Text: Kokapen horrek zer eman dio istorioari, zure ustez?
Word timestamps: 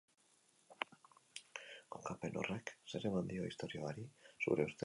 Kokapen 1.97 2.41
horrek 2.41 2.75
zer 2.95 3.09
eman 3.11 3.31
dio 3.33 3.49
istorioari, 3.53 4.09
zure 4.33 4.71
ustez? 4.73 4.79